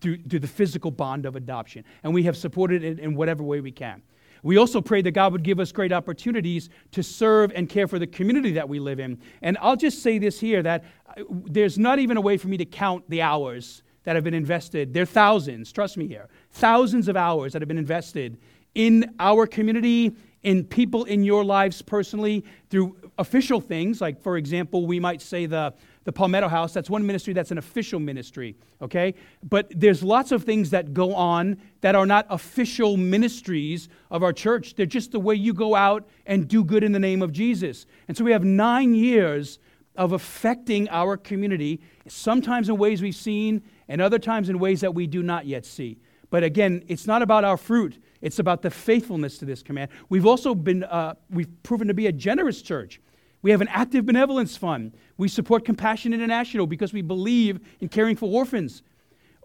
[0.00, 3.60] through, through the physical bond of adoption, and we have supported it in whatever way
[3.60, 4.02] we can.
[4.46, 7.98] We also pray that God would give us great opportunities to serve and care for
[7.98, 9.18] the community that we live in.
[9.42, 12.56] And I'll just say this here that uh, there's not even a way for me
[12.58, 14.94] to count the hours that have been invested.
[14.94, 18.38] There are thousands, trust me here, thousands of hours that have been invested
[18.76, 24.86] in our community, in people in your lives personally, through official things, like, for example,
[24.86, 25.74] we might say the
[26.06, 26.72] the Palmetto House.
[26.72, 29.14] That's one ministry that's an official ministry, okay?
[29.42, 34.32] But there's lots of things that go on that are not official ministries of our
[34.32, 34.76] church.
[34.76, 37.86] They're just the way you go out and do good in the name of Jesus.
[38.06, 39.58] And so we have nine years
[39.96, 44.94] of affecting our community, sometimes in ways we've seen, and other times in ways that
[44.94, 45.98] we do not yet see.
[46.30, 48.00] But again, it's not about our fruit.
[48.20, 49.90] It's about the faithfulness to this command.
[50.08, 53.00] We've also been, uh, we've proven to be a generous church.
[53.46, 54.92] We have an active benevolence fund.
[55.18, 58.82] We support Compassion International because we believe in caring for orphans.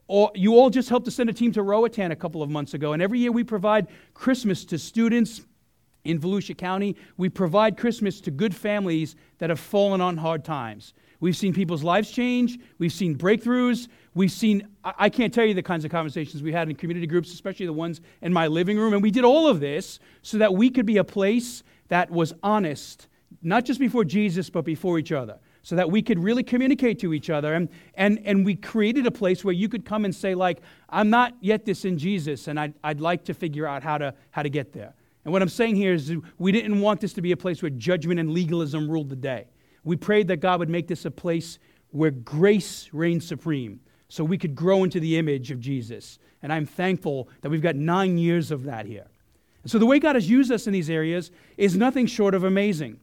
[0.07, 2.73] Or you all just helped to send a team to Roatan a couple of months
[2.73, 3.85] ago, and every year we provide
[4.15, 5.41] Christmas to students
[6.03, 10.95] in Volusia County, we provide Christmas to good families that have fallen on hard times.
[11.19, 12.57] We've seen people's lives change.
[12.79, 13.87] We've seen breakthroughs.
[14.15, 17.31] We've seen, I can't tell you the kinds of conversations we had in community groups,
[17.31, 18.93] especially the ones in my living room.
[18.93, 22.33] And we did all of this so that we could be a place that was
[22.41, 23.07] honest,
[23.41, 27.13] not just before Jesus, but before each other, so that we could really communicate to
[27.13, 27.53] each other.
[27.53, 31.09] And, and, and we created a place where you could come and say, like, I'm
[31.09, 34.43] not yet this in Jesus, and I'd, I'd like to figure out how to, how
[34.43, 34.93] to get there.
[35.23, 37.69] And what I'm saying here is we didn't want this to be a place where
[37.69, 39.45] judgment and legalism ruled the day.
[39.83, 41.59] We prayed that God would make this a place
[41.91, 46.19] where grace reigns supreme so we could grow into the image of Jesus.
[46.41, 49.07] And I'm thankful that we've got nine years of that here.
[49.63, 52.43] And so the way God has used us in these areas is nothing short of
[52.43, 52.99] amazing.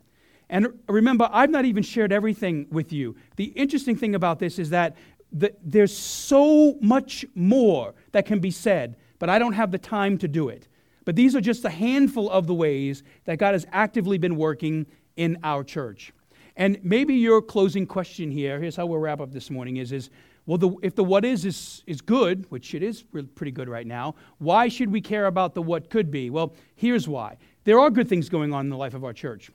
[0.50, 3.16] And remember, I've not even shared everything with you.
[3.36, 4.96] The interesting thing about this is that
[5.30, 10.16] the, there's so much more that can be said, but I don't have the time
[10.18, 10.68] to do it.
[11.04, 14.86] But these are just a handful of the ways that God has actively been working
[15.16, 16.12] in our church.
[16.56, 20.10] And maybe your closing question here, here's how we'll wrap up this morning, is, is
[20.48, 23.02] well, the, if the what is, is is good, which it is
[23.34, 26.30] pretty good right now, why should we care about the what could be?
[26.30, 27.36] Well, here's why.
[27.64, 29.50] There are good things going on in the life of our church.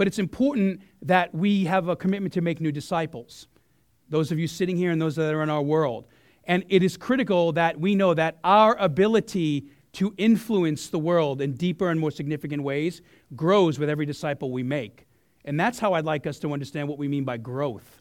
[0.00, 3.48] But it's important that we have a commitment to make new disciples.
[4.08, 6.06] Those of you sitting here and those that are in our world.
[6.44, 11.52] And it is critical that we know that our ability to influence the world in
[11.52, 13.02] deeper and more significant ways
[13.36, 15.06] grows with every disciple we make.
[15.44, 18.00] And that's how I'd like us to understand what we mean by growth.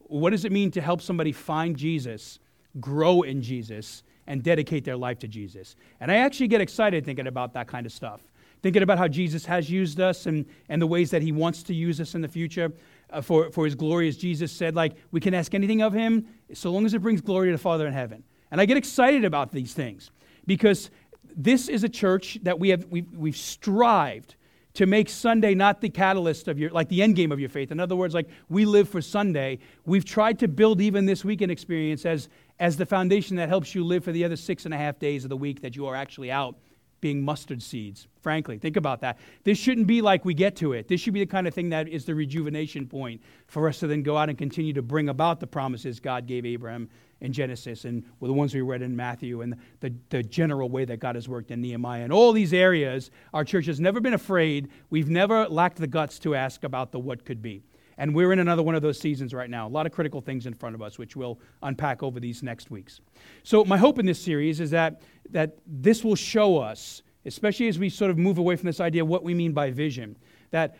[0.00, 2.40] What does it mean to help somebody find Jesus,
[2.80, 5.76] grow in Jesus, and dedicate their life to Jesus?
[6.00, 8.20] And I actually get excited thinking about that kind of stuff.
[8.62, 11.74] Thinking about how Jesus has used us and, and the ways that he wants to
[11.74, 12.72] use us in the future
[13.10, 16.26] uh, for, for his glory, as Jesus said, like, we can ask anything of him
[16.52, 18.22] so long as it brings glory to the Father in heaven.
[18.50, 20.10] And I get excited about these things
[20.46, 20.90] because
[21.36, 24.34] this is a church that we have, we've, we've strived
[24.74, 27.72] to make Sunday not the catalyst of your, like the end game of your faith.
[27.72, 29.58] In other words, like we live for Sunday.
[29.84, 33.84] We've tried to build even this weekend experience as, as the foundation that helps you
[33.84, 35.96] live for the other six and a half days of the week that you are
[35.96, 36.56] actually out
[37.00, 38.06] being mustard seeds.
[38.20, 39.18] Frankly, think about that.
[39.44, 40.88] This shouldn't be like we get to it.
[40.88, 43.86] This should be the kind of thing that is the rejuvenation point for us to
[43.86, 46.88] then go out and continue to bring about the promises God gave Abraham
[47.20, 50.98] in Genesis and the ones we read in Matthew and the, the general way that
[50.98, 52.04] God has worked in Nehemiah.
[52.04, 54.68] In all these areas, our church has never been afraid.
[54.90, 57.62] We've never lacked the guts to ask about the what could be.
[58.00, 59.66] And we're in another one of those seasons right now.
[59.66, 62.70] A lot of critical things in front of us, which we'll unpack over these next
[62.70, 63.02] weeks.
[63.42, 67.78] So, my hope in this series is that, that this will show us, especially as
[67.78, 70.16] we sort of move away from this idea of what we mean by vision,
[70.50, 70.78] that,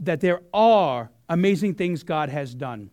[0.00, 2.90] that there are amazing things God has done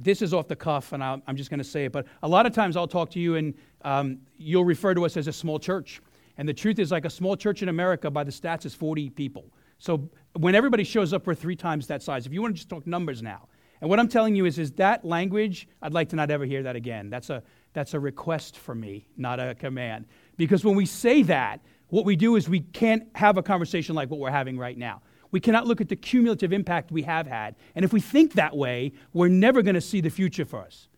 [0.00, 2.28] this is off the cuff, and i am just going to say it, but a
[2.28, 5.32] lot of times I'll talk to you and um, you'll refer to us as a
[5.32, 6.00] small church.
[6.36, 9.10] And the truth is, like a small church in America, by the stats, is 40
[9.10, 9.50] people.
[9.78, 10.08] So
[10.38, 12.24] when everybody shows up, we're three times that size.
[12.24, 13.48] If you want to just talk numbers now.
[13.80, 16.62] And what I'm telling you is, is that language, I'd like to not ever hear
[16.62, 17.10] that again.
[17.10, 20.06] That's a, that's a request from me, not a command.
[20.36, 24.10] Because when we say that, what we do is we can't have a conversation like
[24.10, 25.02] what we're having right now.
[25.30, 27.56] We cannot look at the cumulative impact we have had.
[27.74, 30.88] And if we think that way, we're never going to see the future for us.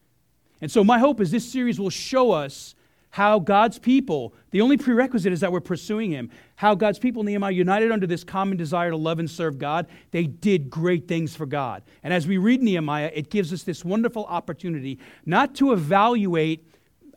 [0.61, 2.75] And so, my hope is this series will show us
[3.11, 7.53] how God's people, the only prerequisite is that we're pursuing Him, how God's people, Nehemiah,
[7.53, 11.47] united under this common desire to love and serve God, they did great things for
[11.47, 11.83] God.
[12.03, 16.67] And as we read Nehemiah, it gives us this wonderful opportunity not to evaluate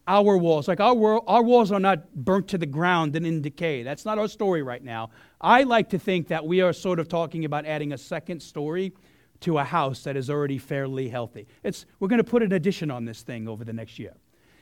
[0.08, 0.68] our walls.
[0.68, 3.84] Like our, our walls are not burnt to the ground and in decay.
[3.84, 5.12] That's not our story right now.
[5.40, 8.94] I like to think that we are sort of talking about adding a second story
[9.42, 11.48] to a house that is already fairly healthy.
[11.64, 14.14] It's, we're going to put an addition on this thing over the next year.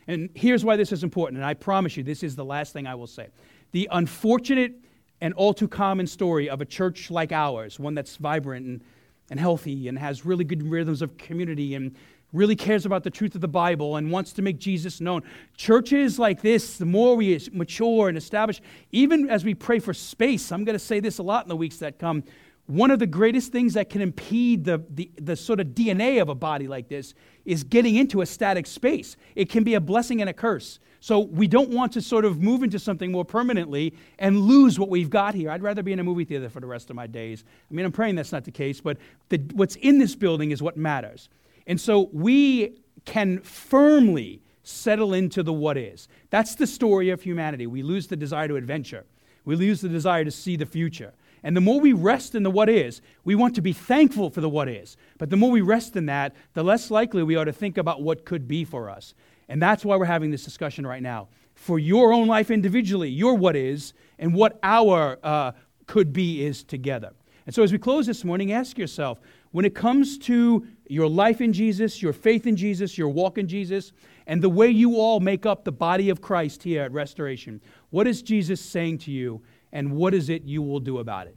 [0.07, 2.87] And here's why this is important, and I promise you, this is the last thing
[2.87, 3.27] I will say.
[3.71, 4.73] The unfortunate
[5.21, 8.81] and all too common story of a church like ours, one that's vibrant and,
[9.29, 11.95] and healthy and has really good rhythms of community and
[12.33, 15.21] really cares about the truth of the Bible and wants to make Jesus known.
[15.55, 20.51] Churches like this, the more we mature and establish, even as we pray for space,
[20.51, 22.23] I'm going to say this a lot in the weeks that come.
[22.71, 26.29] One of the greatest things that can impede the, the, the sort of DNA of
[26.29, 27.13] a body like this
[27.43, 29.17] is getting into a static space.
[29.35, 30.79] It can be a blessing and a curse.
[31.01, 34.87] So we don't want to sort of move into something more permanently and lose what
[34.87, 35.51] we've got here.
[35.51, 37.43] I'd rather be in a movie theater for the rest of my days.
[37.69, 38.97] I mean, I'm praying that's not the case, but
[39.27, 41.27] the, what's in this building is what matters.
[41.67, 46.07] And so we can firmly settle into the what is.
[46.29, 47.67] That's the story of humanity.
[47.67, 49.03] We lose the desire to adventure,
[49.43, 51.11] we lose the desire to see the future.
[51.43, 54.41] And the more we rest in the what is, we want to be thankful for
[54.41, 54.95] the what is.
[55.17, 58.01] But the more we rest in that, the less likely we are to think about
[58.01, 59.13] what could be for us.
[59.49, 61.29] And that's why we're having this discussion right now.
[61.61, 65.51] for your own life individually, your what is, and what our uh,
[65.85, 67.11] could be is together.
[67.45, 69.19] And so, as we close this morning, ask yourself
[69.51, 73.47] when it comes to your life in Jesus, your faith in Jesus, your walk in
[73.47, 73.91] Jesus,
[74.25, 78.07] and the way you all make up the body of Christ here at Restoration, what
[78.07, 79.41] is Jesus saying to you,
[79.71, 81.35] and what is it you will do about it?